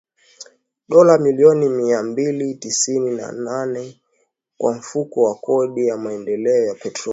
dola 0.89 1.17
milioni 1.17 1.69
mia 1.69 2.03
mbili 2.03 2.55
tisini 2.55 3.15
na 3.15 3.31
nane 3.31 4.01
kwa 4.57 4.73
Mfuko 4.73 5.21
wa 5.23 5.35
Kodi 5.35 5.87
ya 5.87 5.97
Maendeleo 5.97 6.65
ya 6.65 6.75
Petroli 6.75 7.09